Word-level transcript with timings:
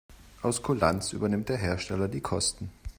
Aus 0.41 0.63
Kulanz 0.63 1.13
übernimmt 1.13 1.49
der 1.49 1.57
Hersteller 1.57 2.07
die 2.07 2.21
Kosten. 2.21 2.71